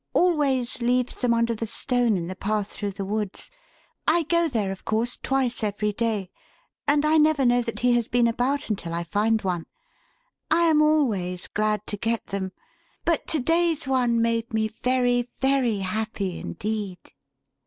[0.15, 3.51] Always leaves them under the stone in the path through the woods.
[4.07, 6.31] I go there, of course, twice every day,
[6.87, 9.67] and I never know that he has been about until I find one.
[10.49, 12.51] I am always glad to get them,
[13.05, 16.97] but to day's one made me very, very happy indeed."